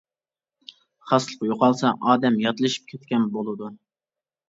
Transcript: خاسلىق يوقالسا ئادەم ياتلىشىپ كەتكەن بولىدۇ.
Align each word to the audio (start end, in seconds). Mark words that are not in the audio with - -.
خاسلىق 1.11 1.45
يوقالسا 1.51 1.93
ئادەم 2.09 2.43
ياتلىشىپ 2.49 2.91
كەتكەن 2.97 3.33
بولىدۇ. 3.39 3.75